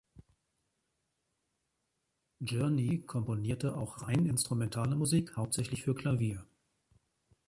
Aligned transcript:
Gurney 2.43 3.03
komponierte 3.05 3.77
auch 3.77 4.01
rein 4.07 4.25
instrumentale 4.25 4.95
Musik, 4.95 5.35
hauptsächlich 5.37 5.83
für 5.83 5.93
Klavier. 5.93 6.43